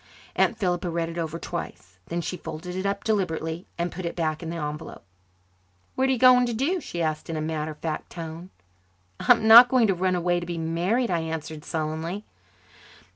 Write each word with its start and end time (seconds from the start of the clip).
Aunt 0.35 0.57
Philippa 0.57 0.89
read 0.89 1.09
it 1.09 1.19
over 1.19 1.37
twice. 1.37 1.99
Then 2.07 2.21
she 2.21 2.35
folded 2.35 2.75
it 2.75 2.87
up 2.87 3.03
deliberately 3.03 3.67
and 3.77 3.91
put 3.91 4.03
it 4.03 4.15
back 4.15 4.41
in 4.41 4.49
the 4.49 4.55
envelope. 4.55 5.03
"What 5.93 6.09
are 6.09 6.11
you 6.11 6.17
going 6.17 6.47
to 6.47 6.53
do?" 6.55 6.79
she 6.81 7.03
asked 7.03 7.29
in 7.29 7.37
a 7.37 7.39
matter 7.39 7.69
of 7.69 7.77
fact 7.77 8.09
tone. 8.09 8.49
"I'm 9.19 9.47
not 9.47 9.69
going 9.69 9.85
to 9.85 9.93
run 9.93 10.15
away 10.15 10.39
to 10.39 10.45
be 10.47 10.57
married," 10.57 11.11
I 11.11 11.19
answered 11.19 11.63
sullenly. 11.63 12.25